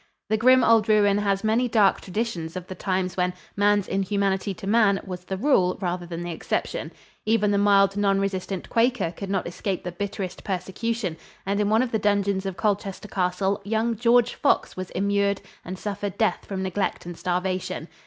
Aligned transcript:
The 0.31 0.37
grim 0.37 0.63
old 0.63 0.89
ruin 0.89 1.19
has 1.19 1.43
many 1.43 1.67
dark 1.67 2.01
traditions 2.01 2.55
of 2.55 2.65
the 2.65 2.73
times 2.73 3.15
when 3.17 3.35
"man's 3.55 3.87
inhumanity 3.87 4.51
to 4.55 4.65
man" 4.65 4.99
was 5.05 5.25
the 5.25 5.37
rule 5.37 5.77
rather 5.79 6.07
than 6.07 6.23
the 6.23 6.31
exception. 6.31 6.91
Even 7.23 7.51
the 7.51 7.59
mild, 7.59 7.95
nonresistant 7.95 8.67
Quaker 8.67 9.11
could 9.11 9.29
not 9.29 9.45
escape 9.45 9.83
the 9.83 9.91
bitterest 9.91 10.43
persecution 10.43 11.17
and 11.45 11.59
in 11.59 11.69
one 11.69 11.83
of 11.83 11.91
the 11.91 11.99
dungeons 11.99 12.47
of 12.47 12.57
Colchester 12.57 13.07
Castle 13.07 13.61
young 13.63 13.95
George 13.95 14.33
Fox 14.33 14.75
was 14.75 14.89
immured 14.89 15.39
and 15.63 15.77
suffered 15.77 16.17
death 16.17 16.45
from 16.47 16.63
neglect 16.63 17.05
and 17.05 17.15
starvation. 17.15 17.87